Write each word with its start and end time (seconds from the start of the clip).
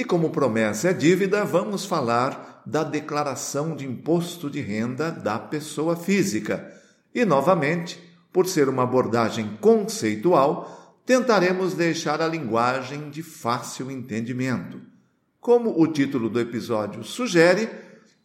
E 0.00 0.04
como 0.04 0.30
promessa 0.30 0.88
é 0.88 0.92
dívida, 0.94 1.44
vamos 1.44 1.84
falar 1.84 2.62
da 2.64 2.82
declaração 2.82 3.76
de 3.76 3.84
imposto 3.84 4.48
de 4.48 4.58
renda 4.58 5.10
da 5.10 5.38
pessoa 5.38 5.94
física. 5.94 6.72
E 7.14 7.22
novamente, 7.26 8.00
por 8.32 8.46
ser 8.46 8.70
uma 8.70 8.84
abordagem 8.84 9.58
conceitual, 9.60 11.02
tentaremos 11.04 11.74
deixar 11.74 12.22
a 12.22 12.26
linguagem 12.26 13.10
de 13.10 13.22
fácil 13.22 13.90
entendimento. 13.90 14.80
Como 15.38 15.78
o 15.78 15.86
título 15.86 16.30
do 16.30 16.40
episódio 16.40 17.04
sugere, 17.04 17.68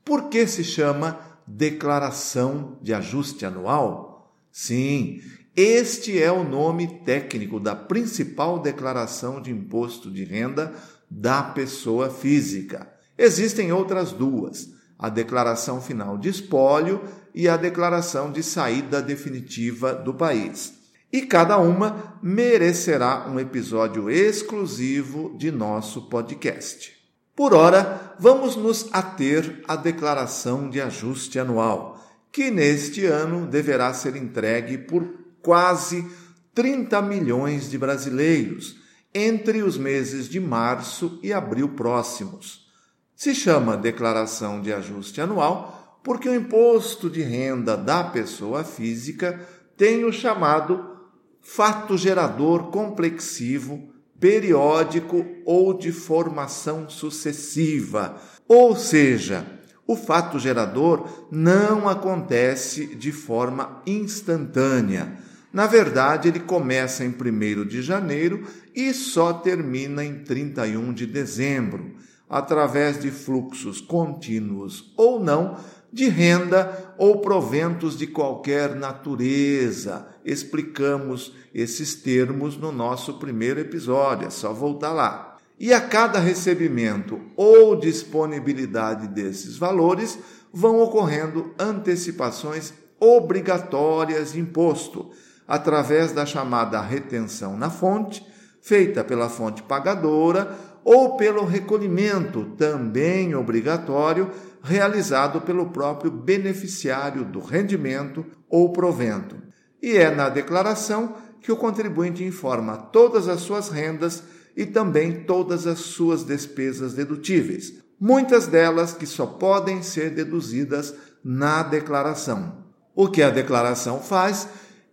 por 0.06 0.30
que 0.30 0.48
se 0.48 0.64
chama 0.64 1.20
declaração 1.46 2.80
de 2.82 2.94
ajuste 2.94 3.46
anual? 3.46 4.34
Sim, 4.50 5.20
este 5.54 6.22
é 6.22 6.32
o 6.32 6.44
nome 6.44 7.00
técnico 7.06 7.60
da 7.60 7.76
principal 7.76 8.60
declaração 8.60 9.42
de 9.42 9.52
imposto 9.52 10.10
de 10.10 10.23
renda 10.23 10.73
da 11.09 11.44
pessoa 11.44 12.09
física. 12.09 12.88
Existem 13.17 13.72
outras 13.72 14.11
duas: 14.11 14.70
a 14.98 15.09
declaração 15.09 15.81
final 15.81 16.17
de 16.17 16.30
espólio 16.30 17.03
e 17.34 17.48
a 17.48 17.58
declaração 17.58 18.31
de 18.31 18.42
saída 18.42 19.02
definitiva 19.02 19.94
do 19.94 20.14
país. 20.14 20.73
E 21.11 21.22
cada 21.22 21.58
uma 21.58 22.17
merecerá 22.22 23.28
um 23.30 23.39
episódio 23.39 24.09
exclusivo 24.09 25.36
de 25.38 25.52
nosso 25.52 26.09
podcast. 26.09 26.94
Por 27.36 27.53
ora, 27.53 28.16
vamos 28.17 28.56
nos 28.56 28.88
ater 28.94 29.61
à 29.67 29.76
declaração 29.76 30.70
de 30.70 30.81
ajuste 30.81 31.38
anual, 31.38 32.02
que 32.31 32.50
neste 32.50 33.06
ano 33.06 33.45
deverá 33.45 33.94
ser 33.94 34.16
entregue 34.16 34.78
por 34.78 35.06
quase 35.42 36.06
30 36.53 37.02
milhões 37.02 37.70
de 37.70 37.78
brasileiros 37.78 38.78
entre 39.16 39.63
os 39.63 39.77
meses 39.77 40.27
de 40.27 40.41
março 40.41 41.17
e 41.23 41.31
abril 41.31 41.69
próximos. 41.69 42.67
Se 43.16 43.33
chama 43.33 43.77
Declaração 43.77 44.61
de 44.61 44.73
Ajuste 44.73 45.21
Anual 45.21 45.99
porque 46.03 46.27
o 46.27 46.35
imposto 46.35 47.09
de 47.09 47.21
renda 47.21 47.77
da 47.77 48.03
pessoa 48.03 48.66
física 48.66 49.39
tem 49.77 50.03
o 50.03 50.11
chamado 50.11 50.99
fato 51.41 51.97
gerador 51.97 52.71
complexivo, 52.71 53.89
periódico 54.19 55.25
ou 55.45 55.73
de 55.73 55.93
formação 55.93 56.89
sucessiva. 56.89 58.21
Ou 58.47 58.75
seja, 58.75 59.47
o 59.88 59.95
fato 59.95 60.38
gerador 60.38 61.08
não 61.31 61.88
acontece 61.88 62.95
de 62.95 63.11
forma 63.11 63.81
instantânea 63.86 65.17
na 65.56 65.67
verdade, 65.67 66.28
ele 66.28 66.42
começa 66.42 67.06
em 67.06 67.08
1 67.08 67.66
de 67.66 67.81
janeiro 67.81 68.45
e 68.75 68.94
só 68.94 69.31
termina 69.31 70.03
em 70.03 70.16
31 70.16 70.92
de 70.94 71.06
dezembro, 71.06 71.95
através 72.30 73.00
de 73.00 73.09
fluxos 73.09 73.80
contínuos 73.80 74.94
ou 74.98 75.17
não 75.17 75.58
de 75.94 76.09
renda 76.09 76.93
ou 76.98 77.21
proventos 77.21 77.98
de 77.98 78.05
qualquer 78.05 78.76
natureza. 78.76 80.05
Explicamos 80.26 81.33
esses 81.54 81.95
termos 81.95 82.58
no 82.58 82.73
nosso 82.73 83.14
primeiro 83.14 83.61
episódio, 83.61 84.27
é 84.27 84.30
só 84.30 84.52
voltar 84.52 84.92
lá. 84.92 85.37
E 85.58 85.73
a 85.73 85.80
cada 85.80 86.20
recebimento 86.20 87.22
ou 87.33 87.80
disponibilidade 87.80 89.08
desses 89.08 89.55
valores 89.55 90.20
vão 90.52 90.82
ocorrendo 90.82 91.54
antecipações 91.58 92.73
obrigatórias 92.99 94.33
de 94.33 94.42
imposto 94.42 95.11
através 95.48 96.11
da 96.11 96.26
chamada 96.26 96.82
retenção 96.82 97.58
na 97.58 97.70
fonte, 97.70 98.26
feita 98.61 99.04
pela 99.04 99.30
fonte 99.30 99.61
pagadora, 99.64 100.58
ou 100.83 101.17
pelo 101.17 101.44
recolhimento, 101.44 102.45
também 102.58 103.33
obrigatório, 103.33 104.30
realizado 104.61 105.42
pelo 105.42 105.72
próprio 105.72 106.11
beneficiário 106.11 107.26
do 107.26 107.39
rendimento 107.39 108.23
ou 108.50 108.72
provento. 108.72 109.36
E 109.82 109.98
é 109.98 110.14
na 110.14 110.30
declaração 110.30 111.16
que 111.42 111.52
o 111.52 111.58
contribuinte 111.58 112.23
informa 112.23 112.78
todas 112.78 113.28
as 113.28 113.42
suas 113.42 113.70
rendas 113.70 114.23
e 114.55 114.66
também 114.66 115.23
todas 115.26 115.67
as 115.67 115.80
suas 115.80 116.23
despesas 116.23 116.94
dedutíveis, 116.94 117.73
muitas 118.00 118.48
delas 118.48 118.94
que 118.94 119.05
só 119.05 119.26
podem 119.26 119.82
ser 119.82 120.11
deduzidas 120.11 120.94
na 121.23 121.64
declaração. 121.64 122.64
O 122.95 123.10
que 123.10 123.22
a 123.22 123.30
declaração 123.30 124.00
faz 124.00 124.48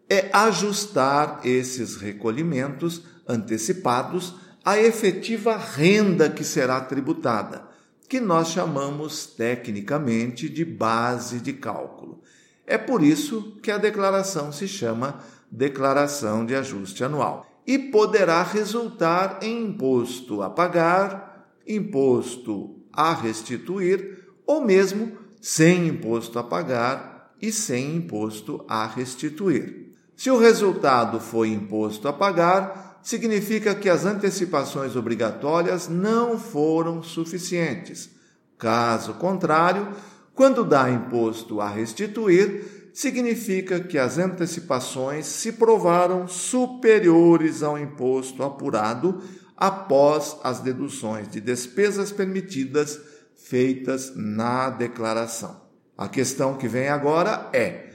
é 0.09 0.29
ajustar 0.33 1.41
esses 1.45 1.97
recolhimentos 1.97 3.03
antecipados 3.29 4.35
à 4.65 4.79
efetiva 4.79 5.57
renda 5.57 6.29
que 6.29 6.45
será 6.45 6.81
tributada, 6.81 7.69
que 8.09 8.21
nós 8.21 8.49
chamamos 8.49 9.27
tecnicamente 9.27 10.49
de 10.49 10.65
base 10.65 11.41
de 11.41 11.53
cálculo. 11.53 12.23
É 12.67 12.79
por 12.79 13.03
isso 13.03 13.59
que 13.63 13.71
a 13.71 13.79
declaração 13.79 14.53
se 14.53 14.69
chama 14.69 15.21
Declaração 15.51 16.47
de 16.47 16.55
Ajuste 16.55 17.05
Anual 17.05 17.47
e 17.67 17.79
poderá 17.79 18.43
resultar 18.43 19.39
em 19.43 19.65
imposto 19.65 20.43
a 20.43 20.51
pagar, 20.51 21.49
imposto 21.67 22.77
a 22.93 23.13
restituir 23.15 24.27
ou 24.47 24.65
mesmo 24.65 25.17
sem 25.41 25.89
imposto 25.89 26.39
a 26.39 26.45
pagar 26.45 27.35
e 27.41 27.53
sem 27.53 27.97
imposto 27.97 28.65
a 28.69 28.87
restituir. 28.87 29.82
Se 30.23 30.31
o 30.31 30.39
resultado 30.39 31.19
foi 31.19 31.49
imposto 31.49 32.07
a 32.07 32.13
pagar, 32.13 33.01
significa 33.03 33.75
que 33.75 33.89
as 33.89 34.07
antecipações 34.07 34.95
obrigatórias 34.95 35.89
não 35.89 36.39
foram 36.39 37.03
suficientes. 37.03 38.09
Caso 38.57 39.15
contrário, 39.15 39.89
quando 40.33 40.63
dá 40.63 40.89
imposto 40.89 41.61
a 41.61 41.69
restituir, 41.69 42.93
significa 42.95 43.81
que 43.81 43.99
as 43.99 44.17
antecipações 44.17 45.27
se 45.27 45.51
provaram 45.51 46.29
superiores 46.29 47.61
ao 47.61 47.77
imposto 47.77 48.45
apurado 48.45 49.21
após 49.57 50.37
as 50.45 50.61
deduções 50.61 51.29
de 51.29 51.41
despesas 51.41 52.13
permitidas 52.13 52.97
feitas 53.35 54.13
na 54.15 54.71
declaração. 54.71 55.63
A 55.99 56.07
questão 56.07 56.55
que 56.55 56.69
vem 56.69 56.89
agora 56.89 57.51
é: 57.53 57.92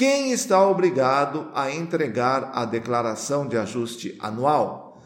quem 0.00 0.32
está 0.32 0.66
obrigado 0.66 1.50
a 1.54 1.70
entregar 1.70 2.52
a 2.54 2.64
declaração 2.64 3.46
de 3.46 3.58
ajuste 3.58 4.16
anual? 4.18 5.02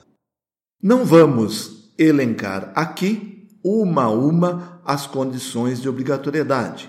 Não 0.81 1.05
vamos 1.05 1.93
elencar 1.99 2.71
aqui, 2.77 3.49
uma 3.65 4.05
a 4.05 4.11
uma, 4.11 4.81
as 4.85 5.05
condições 5.05 5.83
de 5.83 5.89
obrigatoriedade, 5.89 6.89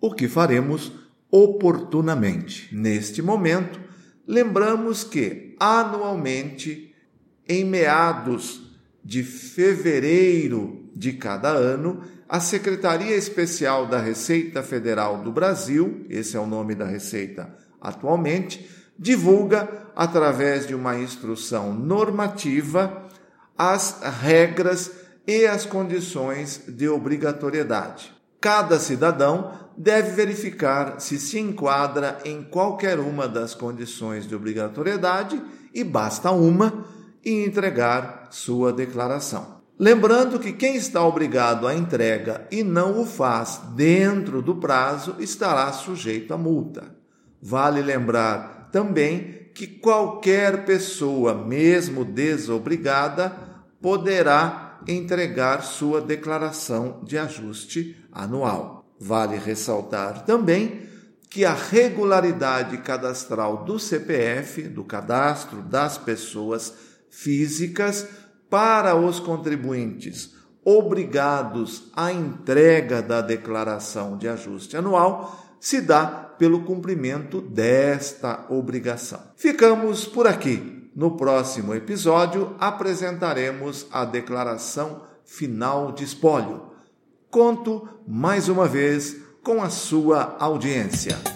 o 0.00 0.14
que 0.14 0.28
faremos 0.28 0.90
oportunamente. 1.30 2.74
Neste 2.74 3.20
momento, 3.20 3.78
lembramos 4.26 5.04
que, 5.04 5.54
anualmente, 5.60 6.94
em 7.46 7.66
meados 7.66 8.62
de 9.04 9.22
fevereiro 9.22 10.90
de 10.96 11.12
cada 11.12 11.50
ano, 11.50 12.00
a 12.28 12.40
Secretaria 12.40 13.14
Especial 13.14 13.86
da 13.86 14.00
Receita 14.00 14.62
Federal 14.62 15.18
do 15.18 15.30
Brasil, 15.30 16.04
esse 16.10 16.36
é 16.36 16.40
o 16.40 16.46
nome 16.46 16.74
da 16.74 16.84
Receita 16.84 17.54
atualmente, 17.80 18.68
divulga, 18.98 19.68
através 19.94 20.66
de 20.66 20.74
uma 20.74 20.98
instrução 20.98 21.72
normativa, 21.72 23.04
as 23.56 24.00
regras 24.20 24.90
e 25.26 25.46
as 25.46 25.64
condições 25.64 26.62
de 26.66 26.88
obrigatoriedade. 26.88 28.12
Cada 28.40 28.78
cidadão 28.78 29.52
deve 29.76 30.10
verificar 30.10 31.00
se 31.00 31.18
se 31.18 31.38
enquadra 31.38 32.18
em 32.24 32.42
qualquer 32.42 32.98
uma 32.98 33.28
das 33.28 33.54
condições 33.54 34.26
de 34.26 34.34
obrigatoriedade 34.34 35.40
e 35.72 35.84
basta 35.84 36.30
uma 36.30 36.86
e 37.24 37.44
entregar 37.44 38.28
sua 38.30 38.72
declaração. 38.72 39.55
Lembrando 39.78 40.38
que 40.38 40.52
quem 40.52 40.74
está 40.76 41.04
obrigado 41.04 41.66
à 41.66 41.74
entrega 41.74 42.46
e 42.50 42.62
não 42.62 43.00
o 43.00 43.04
faz 43.04 43.60
dentro 43.74 44.40
do 44.40 44.56
prazo 44.56 45.16
estará 45.18 45.70
sujeito 45.70 46.32
a 46.32 46.38
multa. 46.38 46.96
Vale 47.42 47.82
lembrar 47.82 48.70
também 48.72 49.50
que 49.54 49.66
qualquer 49.66 50.64
pessoa, 50.64 51.34
mesmo 51.34 52.06
desobrigada, 52.06 53.36
poderá 53.80 54.80
entregar 54.88 55.62
sua 55.62 56.00
declaração 56.00 57.00
de 57.04 57.18
ajuste 57.18 57.96
anual. 58.10 58.86
Vale 58.98 59.36
ressaltar 59.36 60.24
também 60.24 60.86
que 61.28 61.44
a 61.44 61.52
regularidade 61.52 62.78
cadastral 62.78 63.64
do 63.64 63.78
CPF, 63.78 64.62
do 64.62 64.84
cadastro 64.84 65.60
das 65.60 65.98
pessoas 65.98 66.72
físicas, 67.10 68.06
para 68.48 68.94
os 68.94 69.20
contribuintes 69.20 70.34
obrigados 70.64 71.90
à 71.94 72.12
entrega 72.12 73.00
da 73.00 73.20
declaração 73.20 74.16
de 74.16 74.28
ajuste 74.28 74.76
anual 74.76 75.46
se 75.60 75.80
dá 75.80 76.06
pelo 76.06 76.64
cumprimento 76.64 77.40
desta 77.40 78.46
obrigação. 78.48 79.20
Ficamos 79.36 80.04
por 80.06 80.26
aqui. 80.26 80.90
No 80.94 81.16
próximo 81.16 81.74
episódio 81.74 82.56
apresentaremos 82.58 83.86
a 83.92 84.04
declaração 84.04 85.02
final 85.24 85.92
de 85.92 86.04
espólio. 86.04 86.62
Conto 87.30 87.88
mais 88.06 88.48
uma 88.48 88.66
vez 88.66 89.16
com 89.42 89.62
a 89.62 89.68
sua 89.68 90.36
audiência. 90.38 91.35